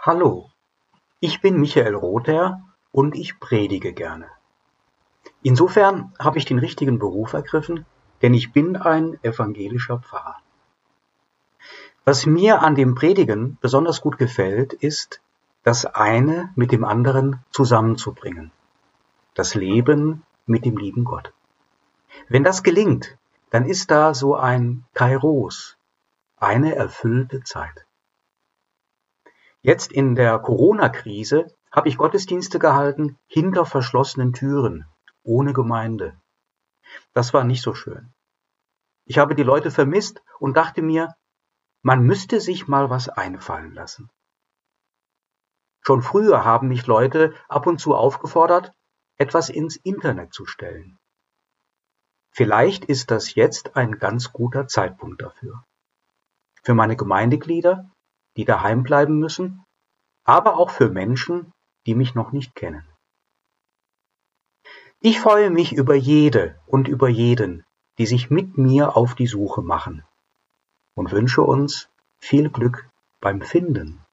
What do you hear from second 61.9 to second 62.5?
mich noch